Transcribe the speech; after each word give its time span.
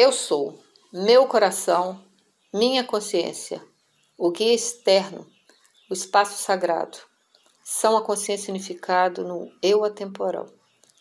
Eu 0.00 0.12
sou, 0.12 0.56
meu 0.92 1.26
coração, 1.26 2.00
minha 2.54 2.84
consciência, 2.84 3.60
o 4.16 4.30
guia 4.30 4.54
externo, 4.54 5.28
o 5.90 5.92
espaço 5.92 6.40
sagrado, 6.40 6.98
são 7.64 7.96
a 7.96 8.02
consciência 8.04 8.52
unificado 8.52 9.24
no 9.24 9.52
eu 9.60 9.84
atemporal, 9.84 10.48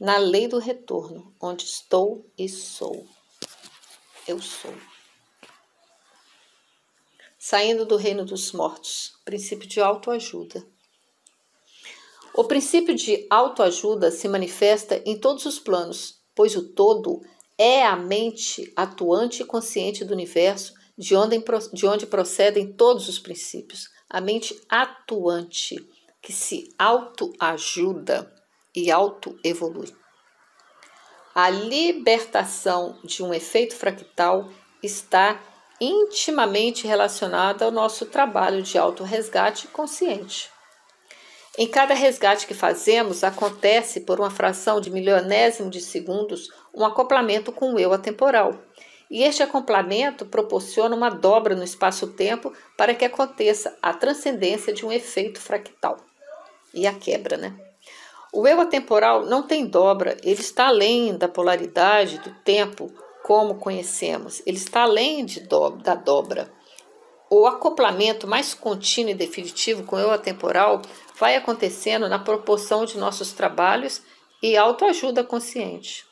na 0.00 0.16
lei 0.16 0.48
do 0.48 0.58
retorno, 0.58 1.32
onde 1.40 1.66
estou 1.66 2.28
e 2.36 2.48
sou. 2.48 3.06
Eu 4.26 4.42
sou. 4.42 4.74
Saindo 7.38 7.86
do 7.86 7.94
reino 7.94 8.24
dos 8.24 8.50
mortos, 8.50 9.12
princípio 9.24 9.68
de 9.68 9.80
autoajuda. 9.80 10.66
O 12.34 12.42
princípio 12.42 12.96
de 12.96 13.24
autoajuda 13.30 14.10
se 14.10 14.26
manifesta 14.26 15.00
em 15.06 15.16
todos 15.16 15.46
os 15.46 15.60
planos, 15.60 16.20
pois 16.34 16.56
o 16.56 16.70
todo 16.70 17.22
é 17.24 17.39
a 17.84 17.94
mente 17.94 18.72
atuante 18.74 19.42
e 19.42 19.44
consciente 19.44 20.04
do 20.04 20.14
universo, 20.14 20.72
de 20.96 21.14
onde, 21.14 21.42
de 21.72 21.86
onde 21.86 22.06
procedem 22.06 22.72
todos 22.72 23.08
os 23.08 23.18
princípios. 23.18 23.90
A 24.08 24.20
mente 24.20 24.58
atuante, 24.68 25.76
que 26.22 26.32
se 26.32 26.74
autoajuda 26.78 28.32
e 28.74 28.90
autoevolui. 28.90 29.94
A 31.34 31.50
libertação 31.50 32.98
de 33.04 33.22
um 33.22 33.32
efeito 33.32 33.76
fractal 33.76 34.50
está 34.82 35.40
intimamente 35.80 36.86
relacionada 36.86 37.64
ao 37.64 37.70
nosso 37.70 38.06
trabalho 38.06 38.62
de 38.62 38.76
autorresgate 38.76 39.68
consciente. 39.68 40.50
Em 41.60 41.66
cada 41.66 41.92
resgate 41.92 42.46
que 42.46 42.54
fazemos, 42.54 43.22
acontece 43.22 44.00
por 44.00 44.18
uma 44.18 44.30
fração 44.30 44.80
de 44.80 44.90
milionésimo 44.90 45.68
de 45.68 45.78
segundos 45.78 46.48
um 46.74 46.86
acoplamento 46.86 47.52
com 47.52 47.74
o 47.74 47.78
eu 47.78 47.92
atemporal. 47.92 48.54
E 49.10 49.22
este 49.22 49.42
acoplamento 49.42 50.24
proporciona 50.24 50.96
uma 50.96 51.10
dobra 51.10 51.54
no 51.54 51.62
espaço-tempo 51.62 52.50
para 52.78 52.94
que 52.94 53.04
aconteça 53.04 53.76
a 53.82 53.92
transcendência 53.92 54.72
de 54.72 54.86
um 54.86 54.90
efeito 54.90 55.38
fractal 55.38 55.98
e 56.72 56.86
a 56.86 56.94
quebra, 56.94 57.36
né? 57.36 57.54
O 58.32 58.48
eu 58.48 58.58
atemporal 58.58 59.26
não 59.26 59.42
tem 59.42 59.66
dobra, 59.66 60.16
ele 60.22 60.40
está 60.40 60.68
além 60.68 61.14
da 61.14 61.28
polaridade 61.28 62.20
do 62.20 62.30
tempo 62.36 62.90
como 63.22 63.56
conhecemos, 63.56 64.40
ele 64.46 64.56
está 64.56 64.84
além 64.84 65.26
de 65.26 65.40
do, 65.40 65.68
da 65.72 65.94
dobra. 65.94 66.50
O 67.32 67.46
acoplamento 67.46 68.26
mais 68.26 68.54
contínuo 68.54 69.12
e 69.12 69.14
definitivo 69.14 69.84
com 69.84 69.94
o 69.94 70.00
eu 70.00 70.10
atemporal 70.10 70.82
vai 71.16 71.36
acontecendo 71.36 72.08
na 72.08 72.18
proporção 72.18 72.84
de 72.84 72.98
nossos 72.98 73.30
trabalhos 73.32 74.02
e 74.42 74.56
autoajuda 74.56 75.22
consciente. 75.22 76.04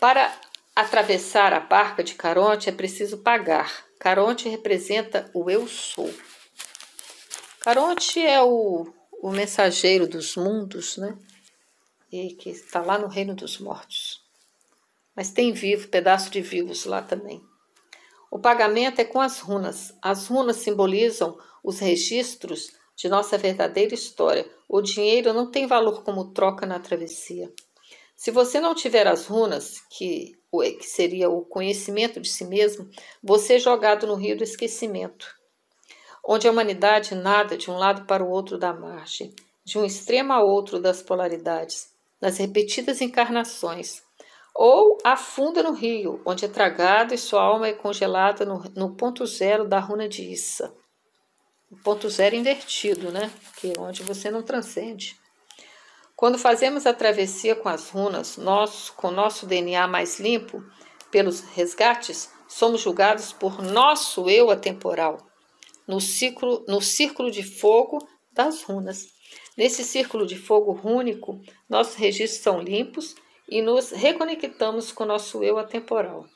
Para 0.00 0.34
atravessar 0.74 1.52
a 1.52 1.60
barca 1.60 2.02
de 2.02 2.14
Caronte 2.14 2.68
é 2.68 2.72
preciso 2.72 3.18
pagar. 3.18 3.84
Caronte 3.96 4.48
representa 4.48 5.30
o 5.32 5.48
eu 5.48 5.68
sou. 5.68 6.12
Caronte 7.60 8.20
é 8.20 8.42
o, 8.42 8.92
o 9.22 9.30
mensageiro 9.30 10.08
dos 10.08 10.34
mundos, 10.34 10.96
né? 10.96 11.16
E 12.10 12.34
que 12.34 12.50
está 12.50 12.82
lá 12.82 12.98
no 12.98 13.06
reino 13.06 13.36
dos 13.36 13.58
mortos. 13.58 14.20
Mas 15.14 15.30
tem 15.30 15.52
vivo, 15.52 15.86
pedaço 15.86 16.28
de 16.28 16.40
vivos 16.40 16.84
lá 16.86 17.00
também. 17.00 17.40
O 18.34 18.38
pagamento 18.40 18.98
é 18.98 19.04
com 19.04 19.20
as 19.20 19.38
runas. 19.38 19.94
As 20.02 20.26
runas 20.26 20.56
simbolizam 20.56 21.38
os 21.62 21.78
registros 21.78 22.72
de 22.96 23.08
nossa 23.08 23.38
verdadeira 23.38 23.94
história. 23.94 24.44
O 24.68 24.82
dinheiro 24.82 25.32
não 25.32 25.52
tem 25.52 25.68
valor 25.68 26.02
como 26.02 26.32
troca 26.32 26.66
na 26.66 26.80
travessia. 26.80 27.48
Se 28.16 28.32
você 28.32 28.58
não 28.58 28.74
tiver 28.74 29.06
as 29.06 29.26
runas, 29.26 29.80
que, 29.88 30.36
que 30.50 30.82
seria 30.82 31.30
o 31.30 31.42
conhecimento 31.42 32.20
de 32.20 32.28
si 32.28 32.44
mesmo, 32.44 32.90
você 33.22 33.54
é 33.54 33.58
jogado 33.60 34.04
no 34.04 34.16
rio 34.16 34.36
do 34.36 34.42
esquecimento, 34.42 35.32
onde 36.26 36.48
a 36.48 36.50
humanidade 36.50 37.14
nada 37.14 37.56
de 37.56 37.70
um 37.70 37.76
lado 37.76 38.04
para 38.04 38.24
o 38.24 38.30
outro 38.30 38.58
da 38.58 38.72
margem, 38.72 39.32
de 39.64 39.78
um 39.78 39.84
extremo 39.84 40.32
a 40.32 40.42
outro 40.42 40.80
das 40.80 41.00
polaridades, 41.00 41.88
nas 42.20 42.38
repetidas 42.38 43.00
encarnações, 43.00 44.02
ou 44.54 44.98
afunda 45.02 45.62
no 45.62 45.72
rio, 45.72 46.22
onde 46.24 46.44
é 46.44 46.48
tragado 46.48 47.12
e 47.12 47.18
sua 47.18 47.42
alma 47.42 47.66
é 47.66 47.72
congelada 47.72 48.44
no, 48.44 48.62
no 48.76 48.94
ponto 48.94 49.26
zero 49.26 49.66
da 49.66 49.80
runa 49.80 50.08
de 50.08 50.22
Issa. 50.22 50.72
O 51.70 51.76
ponto 51.76 52.08
zero 52.08 52.36
invertido, 52.36 53.10
né? 53.10 53.32
Que 53.56 53.72
é 53.72 53.80
onde 53.80 54.04
você 54.04 54.30
não 54.30 54.44
transcende. 54.44 55.16
Quando 56.14 56.38
fazemos 56.38 56.86
a 56.86 56.94
travessia 56.94 57.56
com 57.56 57.68
as 57.68 57.90
runas, 57.90 58.36
nós, 58.36 58.88
com 58.90 59.10
nosso 59.10 59.44
DNA 59.46 59.88
mais 59.88 60.20
limpo, 60.20 60.64
pelos 61.10 61.40
resgates, 61.40 62.30
somos 62.46 62.80
julgados 62.80 63.32
por 63.32 63.60
nosso 63.60 64.30
eu 64.30 64.50
atemporal, 64.50 65.18
no 65.88 66.00
ciclo, 66.00 66.64
no 66.68 66.80
círculo 66.80 67.32
de 67.32 67.42
fogo 67.42 67.98
das 68.32 68.62
runas. 68.62 69.08
Nesse 69.56 69.82
círculo 69.82 70.24
de 70.26 70.36
fogo 70.36 70.72
rúnico, 70.72 71.40
nossos 71.68 71.96
registros 71.96 72.42
são 72.42 72.60
limpos 72.60 73.16
e 73.54 73.62
nos 73.62 73.92
reconectamos 73.92 74.90
com 74.90 75.04
nosso 75.04 75.44
eu 75.44 75.58
atemporal. 75.58 76.26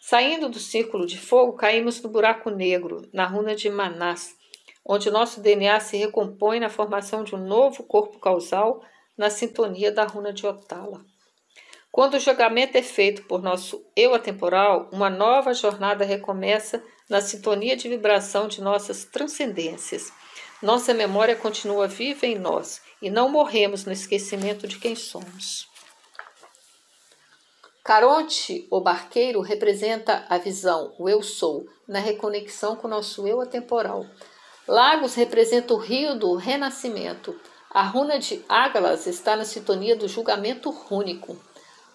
Saindo 0.00 0.48
do 0.48 0.60
círculo 0.60 1.04
de 1.04 1.18
fogo, 1.18 1.54
caímos 1.54 2.00
no 2.00 2.08
buraco 2.08 2.50
negro, 2.50 3.08
na 3.12 3.26
runa 3.26 3.56
de 3.56 3.68
Manás, 3.68 4.36
onde 4.86 5.10
nosso 5.10 5.40
DNA 5.40 5.80
se 5.80 5.96
recompõe 5.96 6.60
na 6.60 6.70
formação 6.70 7.24
de 7.24 7.34
um 7.34 7.44
novo 7.44 7.82
corpo 7.82 8.20
causal 8.20 8.80
na 9.16 9.28
sintonia 9.28 9.90
da 9.90 10.04
runa 10.04 10.32
de 10.32 10.46
Otala. 10.46 11.04
Quando 11.90 12.14
o 12.14 12.20
julgamento 12.20 12.78
é 12.78 12.82
feito 12.82 13.24
por 13.24 13.42
nosso 13.42 13.84
eu 13.96 14.14
atemporal, 14.14 14.88
uma 14.92 15.10
nova 15.10 15.52
jornada 15.52 16.04
recomeça 16.04 16.80
na 17.10 17.20
sintonia 17.20 17.76
de 17.76 17.88
vibração 17.88 18.46
de 18.46 18.60
nossas 18.60 19.04
transcendências. 19.04 20.12
Nossa 20.62 20.94
memória 20.94 21.34
continua 21.34 21.88
viva 21.88 22.24
em 22.24 22.38
nós 22.38 22.80
e 23.02 23.10
não 23.10 23.28
morremos 23.28 23.84
no 23.84 23.92
esquecimento 23.92 24.68
de 24.68 24.78
quem 24.78 24.94
somos. 24.94 25.67
Caronte, 27.88 28.68
o 28.70 28.82
barqueiro, 28.82 29.40
representa 29.40 30.26
a 30.28 30.36
visão, 30.36 30.92
o 30.98 31.08
eu 31.08 31.22
sou, 31.22 31.66
na 31.88 31.98
reconexão 31.98 32.76
com 32.76 32.86
o 32.86 32.90
nosso 32.90 33.26
eu 33.26 33.40
atemporal. 33.40 34.04
Lagos 34.66 35.14
representa 35.14 35.72
o 35.72 35.78
rio 35.78 36.14
do 36.14 36.34
renascimento. 36.34 37.34
A 37.70 37.82
runa 37.82 38.18
de 38.18 38.44
Ágalas 38.46 39.06
está 39.06 39.34
na 39.34 39.46
sintonia 39.46 39.96
do 39.96 40.06
julgamento 40.06 40.68
rúnico. 40.68 41.34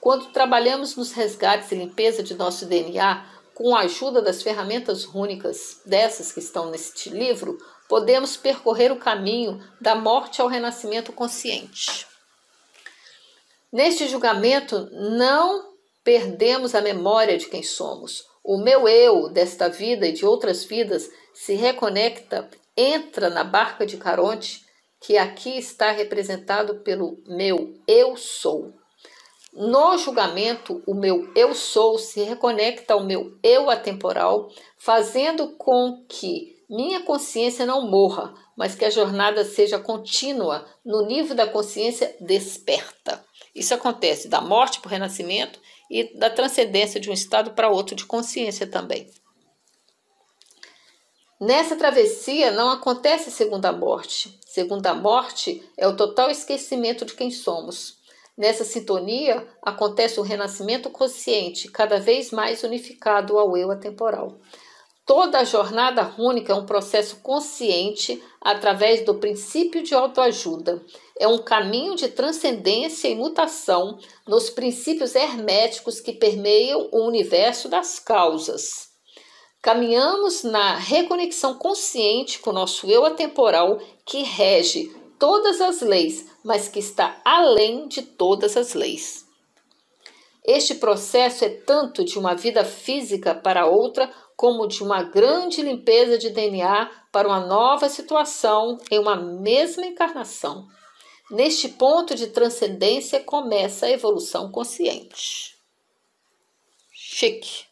Quando 0.01 0.31
trabalhamos 0.31 0.95
nos 0.95 1.11
resgates 1.11 1.71
e 1.71 1.75
limpeza 1.75 2.23
de 2.23 2.33
nosso 2.33 2.65
DNA, 2.65 3.23
com 3.53 3.75
a 3.75 3.81
ajuda 3.81 4.19
das 4.19 4.41
ferramentas 4.41 5.03
rúnicas, 5.03 5.79
dessas 5.85 6.31
que 6.31 6.39
estão 6.39 6.71
neste 6.71 7.11
livro, 7.11 7.55
podemos 7.87 8.35
percorrer 8.35 8.91
o 8.91 8.97
caminho 8.97 9.63
da 9.79 9.93
morte 9.93 10.41
ao 10.41 10.47
renascimento 10.47 11.13
consciente. 11.13 12.07
Neste 13.71 14.07
julgamento, 14.07 14.89
não 14.91 15.72
Perdemos 16.03 16.75
a 16.75 16.81
memória 16.81 17.37
de 17.37 17.47
quem 17.47 17.63
somos. 17.63 18.25
O 18.43 18.57
meu 18.57 18.87
eu 18.87 19.29
desta 19.29 19.69
vida 19.69 20.05
e 20.05 20.11
de 20.11 20.25
outras 20.25 20.65
vidas 20.65 21.09
se 21.33 21.53
reconecta, 21.53 22.49
entra 22.75 23.29
na 23.29 23.43
barca 23.43 23.85
de 23.85 23.97
Caronte, 23.97 24.65
que 24.99 25.17
aqui 25.17 25.57
está 25.57 25.91
representado 25.91 26.79
pelo 26.79 27.17
meu 27.25 27.73
eu 27.87 28.17
sou. 28.17 28.73
No 29.53 29.97
julgamento, 29.97 30.81
o 30.87 30.93
meu 30.93 31.31
eu 31.35 31.53
sou 31.53 31.97
se 31.97 32.21
reconecta 32.23 32.95
ao 32.95 33.03
meu 33.03 33.37
eu 33.43 33.69
atemporal, 33.69 34.49
fazendo 34.77 35.55
com 35.57 36.03
que 36.09 36.53
minha 36.69 37.01
consciência 37.01 37.65
não 37.65 37.87
morra, 37.89 38.33
mas 38.57 38.75
que 38.75 38.83
a 38.83 38.89
jornada 38.89 39.45
seja 39.45 39.77
contínua 39.77 40.65
no 40.83 41.05
nível 41.05 41.35
da 41.35 41.47
consciência 41.47 42.15
desperta. 42.19 43.23
Isso 43.53 43.73
acontece 43.73 44.27
da 44.27 44.41
morte 44.41 44.79
para 44.79 44.87
o 44.87 44.91
renascimento 44.91 45.59
e 45.93 46.17
da 46.17 46.27
transcendência 46.27 46.99
de 46.99 47.07
um 47.07 47.13
estado 47.13 47.51
para 47.51 47.69
outro 47.69 47.95
de 47.95 48.03
consciência 48.03 48.65
também. 48.65 49.07
Nessa 51.39 51.75
travessia 51.75 52.49
não 52.49 52.71
acontece 52.71 53.29
segunda 53.29 53.71
morte. 53.71 54.39
Segunda 54.43 54.95
morte 54.95 55.63
é 55.77 55.87
o 55.87 55.95
total 55.95 56.31
esquecimento 56.31 57.05
de 57.05 57.13
quem 57.13 57.29
somos. 57.29 57.99
Nessa 58.35 58.63
sintonia 58.63 59.47
acontece 59.61 60.19
o 60.19 60.23
renascimento 60.23 60.89
consciente, 60.89 61.69
cada 61.69 61.99
vez 61.99 62.31
mais 62.31 62.63
unificado 62.63 63.37
ao 63.37 63.55
eu 63.55 63.69
atemporal. 63.69 64.39
Toda 65.05 65.39
a 65.39 65.43
jornada 65.43 66.01
rúnica 66.01 66.53
é 66.53 66.55
um 66.55 66.65
processo 66.65 67.17
consciente 67.17 68.23
através 68.39 69.03
do 69.03 69.15
princípio 69.15 69.83
de 69.83 69.93
autoajuda. 69.93 70.81
É 71.19 71.27
um 71.27 71.39
caminho 71.39 71.95
de 71.95 72.07
transcendência 72.07 73.09
e 73.09 73.15
mutação 73.15 73.97
nos 74.25 74.49
princípios 74.49 75.13
herméticos 75.13 75.99
que 75.99 76.13
permeiam 76.13 76.87
o 76.91 77.05
universo 77.05 77.67
das 77.67 77.99
causas. 77.99 78.93
Caminhamos 79.61 80.43
na 80.43 80.75
reconexão 80.75 81.55
consciente 81.55 82.39
com 82.39 82.51
o 82.51 82.53
nosso 82.53 82.89
eu 82.89 83.05
atemporal 83.05 83.79
que 84.05 84.23
rege 84.23 84.89
todas 85.19 85.59
as 85.59 85.81
leis, 85.81 86.27
mas 86.43 86.69
que 86.69 86.79
está 86.79 87.21
além 87.25 87.87
de 87.87 88.01
todas 88.01 88.55
as 88.55 88.73
leis. 88.73 89.23
Este 90.45 90.75
processo 90.75 91.45
é 91.45 91.49
tanto 91.49 92.03
de 92.03 92.19
uma 92.19 92.35
vida 92.35 92.65
física 92.65 93.33
para 93.33 93.65
outra, 93.65 94.11
como 94.35 94.67
de 94.67 94.83
uma 94.83 95.03
grande 95.03 95.61
limpeza 95.61 96.17
de 96.17 96.29
DNA 96.29 96.89
para 97.11 97.27
uma 97.27 97.39
nova 97.39 97.89
situação 97.89 98.77
em 98.89 98.99
uma 98.99 99.15
mesma 99.15 99.85
encarnação. 99.85 100.67
Neste 101.31 101.69
ponto 101.69 102.15
de 102.15 102.27
transcendência 102.27 103.19
começa 103.19 103.85
a 103.85 103.91
evolução 103.91 104.51
consciente. 104.51 105.55
Chique. 106.91 107.65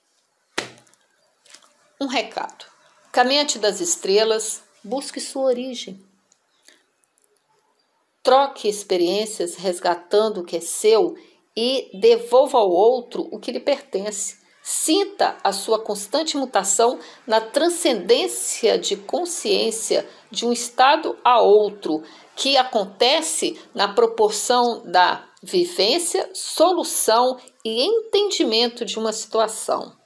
Um 2.00 2.08
recado. 2.08 2.66
Caminhante 3.12 3.60
das 3.60 3.80
estrelas, 3.80 4.64
busque 4.84 5.20
sua 5.20 5.44
origem. 5.44 6.04
Troque 8.24 8.68
experiências 8.68 9.56
resgatando 9.56 10.42
o 10.42 10.44
que 10.44 10.58
é 10.58 10.62
seu 10.62 11.16
e 11.56 11.90
devolva 12.00 12.60
ao 12.60 12.70
outro 12.70 13.28
o 13.32 13.40
que 13.40 13.52
lhe 13.52 13.60
pertence. 13.60 14.41
Sinta 14.64 15.38
a 15.44 15.52
sua 15.52 15.80
constante 15.80 16.38
mutação 16.38 17.00
na 17.26 17.42
transcendência 17.42 18.78
de 18.78 18.96
consciência 18.96 20.08
de 20.30 20.46
um 20.46 20.52
estado 20.52 21.18
a 21.24 21.42
outro, 21.42 22.04
que 22.36 22.56
acontece 22.58 23.60
na 23.74 23.88
proporção 23.94 24.84
da 24.86 25.28
vivência, 25.42 26.30
solução 26.34 27.40
e 27.66 27.84
entendimento 27.84 28.86
de 28.86 29.00
uma 29.00 29.12
situação. 29.12 29.98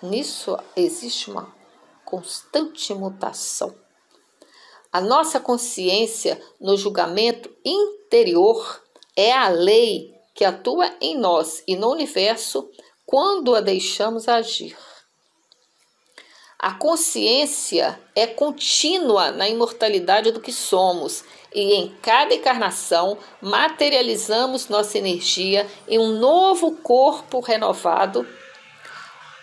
Nisso 0.00 0.56
existe 0.76 1.30
uma 1.30 1.52
constante 2.04 2.94
mutação. 2.94 3.74
A 4.92 5.00
nossa 5.00 5.40
consciência 5.40 6.40
no 6.60 6.76
julgamento 6.76 7.52
interior 7.64 8.82
é 9.16 9.32
a 9.32 9.48
lei 9.48 10.15
que 10.36 10.44
atua 10.44 10.94
em 11.00 11.18
nós 11.18 11.64
e 11.66 11.74
no 11.74 11.90
universo 11.90 12.70
quando 13.06 13.54
a 13.54 13.60
deixamos 13.60 14.28
agir. 14.28 14.76
A 16.58 16.72
consciência 16.72 18.00
é 18.14 18.26
contínua 18.26 19.30
na 19.30 19.48
imortalidade 19.48 20.30
do 20.30 20.40
que 20.40 20.52
somos 20.52 21.24
e 21.54 21.74
em 21.74 21.94
cada 22.02 22.34
encarnação 22.34 23.18
materializamos 23.40 24.68
nossa 24.68 24.98
energia 24.98 25.66
em 25.86 25.98
um 25.98 26.18
novo 26.18 26.72
corpo 26.76 27.40
renovado, 27.40 28.26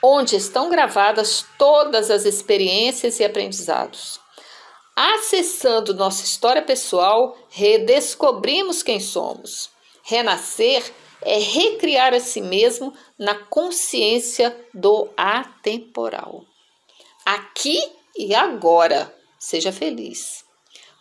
onde 0.02 0.36
estão 0.36 0.70
gravadas 0.70 1.46
todas 1.58 2.12
as 2.12 2.26
experiências 2.26 3.20
e 3.20 3.24
aprendizados. 3.24 4.20
Acessando 4.96 5.94
nossa 5.94 6.24
história 6.24 6.62
pessoal, 6.62 7.38
redescobrimos 7.50 8.84
quem 8.84 9.00
somos. 9.00 9.73
Renascer 10.04 10.84
é 11.22 11.40
recriar 11.40 12.14
a 12.14 12.20
si 12.20 12.42
mesmo 12.42 12.94
na 13.18 13.34
consciência 13.34 14.56
do 14.74 15.10
atemporal. 15.16 16.44
Aqui 17.26 17.82
e 18.16 18.36
agora. 18.36 19.14
Seja 19.40 19.72
feliz. 19.72 20.46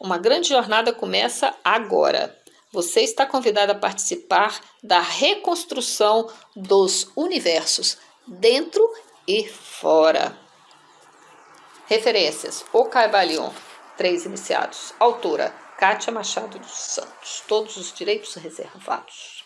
Uma 0.00 0.18
grande 0.18 0.48
jornada 0.48 0.92
começa 0.92 1.54
agora. 1.64 2.36
Você 2.72 3.02
está 3.02 3.26
convidado 3.26 3.72
a 3.72 3.74
participar 3.74 4.60
da 4.82 5.00
reconstrução 5.00 6.30
dos 6.56 7.10
universos, 7.14 7.98
dentro 8.26 8.82
e 9.28 9.46
fora. 9.46 10.36
Referências: 11.86 12.64
O 12.72 12.86
Caibalion, 12.86 13.50
três 13.96 14.24
iniciados. 14.24 14.94
Autora: 14.98 15.54
Kátia 15.82 16.12
Machado 16.12 16.60
dos 16.60 16.70
Santos. 16.70 17.42
Todos 17.48 17.76
os 17.76 17.92
direitos 17.92 18.36
reservados. 18.36 19.41